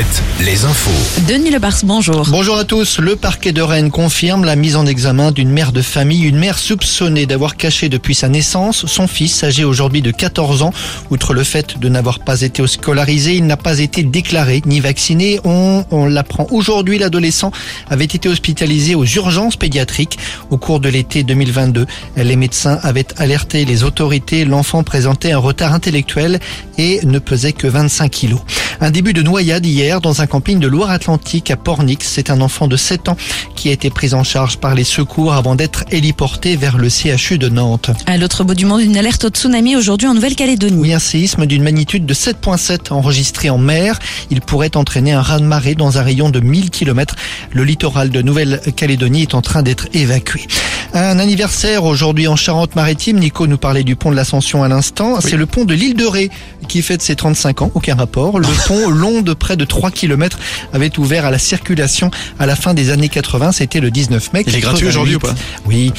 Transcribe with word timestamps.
7, 0.00 0.22
les 0.46 0.64
infos. 0.64 1.20
Denis 1.28 1.50
Lebars, 1.50 1.80
bonjour. 1.84 2.26
Bonjour 2.30 2.56
à 2.56 2.64
tous. 2.64 3.00
Le 3.00 3.16
parquet 3.16 3.52
de 3.52 3.60
Rennes 3.60 3.90
confirme 3.90 4.46
la 4.46 4.56
mise 4.56 4.76
en 4.76 4.86
examen 4.86 5.30
d'une 5.30 5.50
mère 5.50 5.72
de 5.72 5.82
famille, 5.82 6.22
une 6.22 6.38
mère 6.38 6.58
soupçonnée 6.58 7.26
d'avoir 7.26 7.56
caché 7.58 7.90
depuis 7.90 8.14
sa 8.14 8.30
naissance 8.30 8.86
son 8.86 9.06
fils 9.06 9.44
âgé 9.44 9.62
aujourd'hui 9.64 10.00
de 10.00 10.10
14 10.10 10.62
ans. 10.62 10.72
Outre 11.10 11.34
le 11.34 11.44
fait 11.44 11.78
de 11.78 11.88
n'avoir 11.90 12.20
pas 12.20 12.40
été 12.40 12.66
scolarisé, 12.66 13.34
il 13.34 13.46
n'a 13.46 13.58
pas 13.58 13.78
été 13.78 14.02
déclaré 14.02 14.62
ni 14.64 14.80
vacciné. 14.80 15.38
On, 15.44 15.84
on 15.90 16.06
l'apprend 16.06 16.46
aujourd'hui, 16.50 16.98
l'adolescent 16.98 17.52
avait 17.90 18.04
été 18.04 18.26
hospitalisé 18.26 18.94
aux 18.94 19.04
urgences 19.04 19.56
pédiatriques 19.56 20.18
au 20.48 20.56
cours 20.56 20.80
de 20.80 20.88
l'été 20.88 21.24
2022. 21.24 21.86
Les 22.16 22.36
médecins 22.36 22.78
avaient 22.82 23.08
alerté 23.18 23.66
les 23.66 23.84
autorités. 23.84 24.46
L'enfant 24.46 24.82
présentait 24.82 25.32
un 25.32 25.38
retard 25.38 25.74
intellectuel 25.74 26.40
et 26.78 27.00
ne 27.04 27.18
pesait 27.18 27.52
que 27.52 27.66
25 27.66 28.10
kilos. 28.10 28.40
Un 28.82 28.90
début 28.90 29.12
de 29.12 29.22
noyade 29.22 29.66
hier 29.66 30.00
dans 30.00 30.22
un 30.22 30.26
camping 30.26 30.58
de 30.58 30.66
Loire-Atlantique 30.66 31.50
à 31.50 31.58
Pornix. 31.58 32.08
C'est 32.08 32.30
un 32.30 32.40
enfant 32.40 32.66
de 32.66 32.76
7 32.76 33.10
ans 33.10 33.16
qui 33.54 33.68
a 33.68 33.72
été 33.72 33.90
pris 33.90 34.14
en 34.14 34.24
charge 34.24 34.56
par 34.56 34.74
les 34.74 34.84
secours 34.84 35.34
avant 35.34 35.54
d'être 35.54 35.84
héliporté 35.90 36.56
vers 36.56 36.78
le 36.78 36.88
CHU 36.88 37.36
de 37.36 37.50
Nantes. 37.50 37.90
À 38.06 38.16
l'autre 38.16 38.42
bout 38.42 38.54
du 38.54 38.64
monde, 38.64 38.80
une 38.80 38.96
alerte 38.96 39.24
au 39.24 39.28
tsunami 39.28 39.76
aujourd'hui 39.76 40.08
en 40.08 40.14
Nouvelle-Calédonie. 40.14 40.78
Oui, 40.78 40.94
un 40.94 40.98
séisme 40.98 41.44
d'une 41.44 41.62
magnitude 41.62 42.06
de 42.06 42.14
7.7 42.14 42.90
enregistré 42.90 43.50
en 43.50 43.58
mer. 43.58 43.98
Il 44.30 44.40
pourrait 44.40 44.74
entraîner 44.78 45.12
un 45.12 45.20
raz-de-marée 45.20 45.74
dans 45.74 45.98
un 45.98 46.02
rayon 46.02 46.30
de 46.30 46.40
1000 46.40 46.70
km. 46.70 47.16
Le 47.52 47.64
littoral 47.64 48.08
de 48.08 48.22
Nouvelle-Calédonie 48.22 49.22
est 49.22 49.34
en 49.34 49.42
train 49.42 49.62
d'être 49.62 49.88
évacué. 49.92 50.46
Un 50.92 51.20
anniversaire 51.20 51.84
aujourd'hui 51.84 52.26
en 52.26 52.34
Charente-Maritime. 52.34 53.18
Nico 53.18 53.46
nous 53.46 53.58
parlait 53.58 53.84
du 53.84 53.94
pont 53.94 54.10
de 54.10 54.16
l'Ascension 54.16 54.64
à 54.64 54.68
l'instant. 54.68 55.20
C'est 55.20 55.36
le 55.36 55.46
pont 55.46 55.64
de 55.64 55.72
l'île 55.72 55.94
de 55.94 56.04
Ré 56.04 56.30
qui 56.66 56.82
fête 56.82 57.00
ses 57.00 57.14
35 57.14 57.62
ans. 57.62 57.70
Aucun 57.74 57.94
rapport. 57.94 58.40
Le 58.40 58.48
pont 58.66 58.88
long 58.90 59.22
de 59.22 59.32
près 59.32 59.56
de 59.56 59.64
3 59.64 59.92
km 59.92 60.38
avait 60.72 60.98
ouvert 60.98 61.24
à 61.26 61.30
la 61.30 61.38
circulation 61.38 62.10
à 62.40 62.46
la 62.46 62.56
fin 62.56 62.74
des 62.74 62.90
années 62.90 63.08
80. 63.08 63.52
C'était 63.52 63.78
le 63.78 63.92
19 63.92 64.32
mai. 64.32 64.42
Il 64.48 64.56
est 64.56 64.60
gratuit 64.60 64.86
88. 64.86 64.88
aujourd'hui 64.88 65.14
ou 65.14 65.20
pas? 65.20 65.34
Oui. 65.66 65.92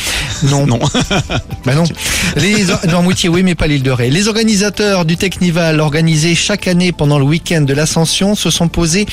Non. 0.43 0.65
Non. 0.65 0.79
Bah 1.63 1.75
non. 1.75 1.83
Les, 2.37 2.65
non, 2.89 3.03
Moutier, 3.03 3.29
oui, 3.29 3.43
mais 3.43 3.53
pas 3.53 3.67
l'île 3.67 3.83
de 3.83 3.91
Ré. 3.91 4.09
Les 4.09 4.27
organisateurs 4.27 5.05
du 5.05 5.15
Technival 5.15 5.79
organisé 5.79 6.33
chaque 6.33 6.67
année 6.67 6.91
pendant 6.91 7.19
le 7.19 7.23
week-end 7.23 7.61
de 7.61 7.73
l'Ascension 7.73 8.33
se 8.33 8.49
sont 8.49 8.67
posés 8.67 9.05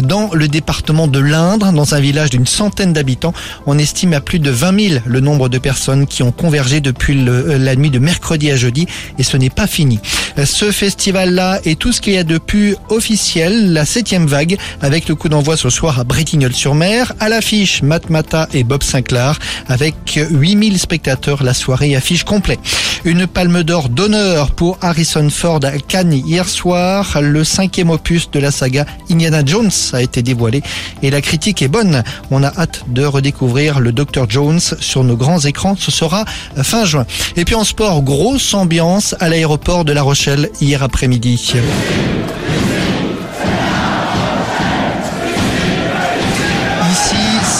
dans 0.00 0.30
le 0.32 0.46
département 0.46 1.08
de 1.08 1.18
l'Indre, 1.18 1.72
dans 1.72 1.94
un 1.94 2.00
village 2.00 2.30
d'une 2.30 2.46
centaine 2.46 2.92
d'habitants. 2.92 3.34
On 3.66 3.76
estime 3.76 4.12
à 4.12 4.20
plus 4.20 4.38
de 4.38 4.50
20 4.50 4.88
000 4.88 5.00
le 5.04 5.20
nombre 5.26 5.48
de 5.50 5.58
personnes 5.58 6.06
qui 6.06 6.22
ont 6.22 6.32
convergé 6.32 6.80
depuis 6.80 7.14
le- 7.14 7.58
la 7.58 7.74
nuit 7.76 7.90
de 7.90 7.98
mercredi 7.98 8.50
à 8.50 8.56
jeudi 8.56 8.86
et 9.18 9.22
ce 9.24 9.36
n'est 9.36 9.50
pas 9.50 9.66
fini. 9.66 9.98
Ce 10.44 10.70
festival-là 10.70 11.60
est 11.64 11.78
tout 11.78 11.92
ce 11.92 12.02
qu'il 12.02 12.12
y 12.12 12.18
a 12.18 12.24
de 12.24 12.36
plus 12.36 12.76
officiel, 12.90 13.72
la 13.72 13.86
septième 13.86 14.26
vague, 14.26 14.58
avec 14.82 15.08
le 15.08 15.14
coup 15.14 15.30
d'envoi 15.30 15.56
ce 15.56 15.70
soir 15.70 15.98
à 15.98 16.04
Bretignolles-sur-Mer. 16.04 17.14
À 17.20 17.30
l'affiche, 17.30 17.82
Matmata 17.82 18.46
et 18.52 18.62
Bob 18.62 18.82
Sinclair, 18.82 19.38
avec 19.66 19.94
8000 20.14 20.78
spectateurs, 20.78 21.42
la 21.42 21.54
soirée 21.54 21.96
affiche 21.96 22.24
complet. 22.24 22.58
Une 23.04 23.26
palme 23.26 23.62
d'or 23.62 23.88
d'honneur 23.88 24.50
pour 24.50 24.78
Harrison 24.82 25.30
Ford 25.30 25.60
à 25.62 25.78
Cannes 25.78 26.12
hier 26.12 26.48
soir. 26.48 27.18
Le 27.22 27.42
cinquième 27.44 27.90
opus 27.90 28.30
de 28.30 28.38
la 28.38 28.50
saga 28.50 28.84
Indiana 29.10 29.42
Jones 29.44 29.70
a 29.92 30.02
été 30.02 30.22
dévoilé 30.22 30.62
et 31.02 31.10
la 31.10 31.20
critique 31.20 31.62
est 31.62 31.68
bonne. 31.68 32.02
On 32.30 32.42
a 32.42 32.48
hâte 32.48 32.84
de 32.88 33.04
redécouvrir 33.04 33.80
le 33.80 33.92
Dr 33.92 34.28
Jones 34.28 34.60
sur 34.80 35.04
nos 35.04 35.16
grands 35.16 35.40
écrans. 35.40 35.76
Ce 35.78 35.90
sera 35.90 36.24
fin 36.62 36.84
juin. 36.84 37.06
Et 37.36 37.44
puis 37.44 37.54
en 37.54 37.64
sport, 37.64 38.02
grosse 38.02 38.52
ambiance 38.54 39.14
à 39.20 39.28
l'aéroport 39.28 39.84
de 39.84 39.92
La 39.92 40.02
Rochelle 40.02 40.25
hier 40.60 40.82
après-midi. 40.82 41.36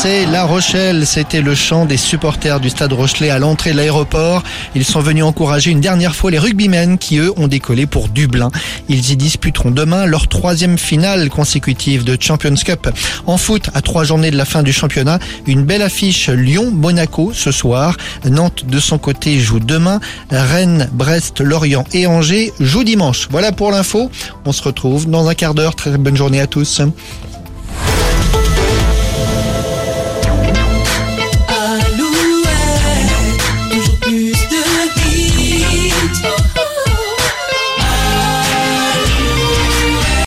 La 0.06 0.44
Rochelle. 0.44 1.04
C'était 1.04 1.40
le 1.40 1.56
chant 1.56 1.84
des 1.84 1.96
supporters 1.96 2.60
du 2.60 2.70
stade 2.70 2.92
Rochelet 2.92 3.30
à 3.30 3.40
l'entrée 3.40 3.72
de 3.72 3.76
l'aéroport. 3.76 4.44
Ils 4.76 4.84
sont 4.84 5.00
venus 5.00 5.24
encourager 5.24 5.72
une 5.72 5.80
dernière 5.80 6.14
fois 6.14 6.30
les 6.30 6.38
rugbymen 6.38 6.96
qui, 6.96 7.18
eux, 7.18 7.32
ont 7.36 7.48
décollé 7.48 7.86
pour 7.86 8.08
Dublin. 8.08 8.52
Ils 8.88 9.10
y 9.10 9.16
disputeront 9.16 9.72
demain 9.72 10.06
leur 10.06 10.28
troisième 10.28 10.78
finale 10.78 11.28
consécutive 11.28 12.04
de 12.04 12.16
Champions 12.20 12.54
Cup. 12.54 12.88
En 13.26 13.36
foot, 13.36 13.68
à 13.74 13.82
trois 13.82 14.04
journées 14.04 14.30
de 14.30 14.36
la 14.36 14.44
fin 14.44 14.62
du 14.62 14.72
championnat, 14.72 15.18
une 15.44 15.64
belle 15.64 15.82
affiche 15.82 16.28
Lyon-Monaco 16.28 17.32
ce 17.34 17.50
soir. 17.50 17.96
Nantes, 18.24 18.64
de 18.64 18.78
son 18.78 18.98
côté, 18.98 19.40
joue 19.40 19.58
demain. 19.58 19.98
Rennes, 20.30 20.88
Brest, 20.92 21.40
Lorient 21.40 21.84
et 21.92 22.06
Angers 22.06 22.52
jouent 22.60 22.84
dimanche. 22.84 23.26
Voilà 23.32 23.50
pour 23.50 23.72
l'info. 23.72 24.08
On 24.44 24.52
se 24.52 24.62
retrouve 24.62 25.10
dans 25.10 25.26
un 25.26 25.34
quart 25.34 25.54
d'heure. 25.54 25.74
Très 25.74 25.98
bonne 25.98 26.16
journée 26.16 26.40
à 26.40 26.46
tous. 26.46 26.80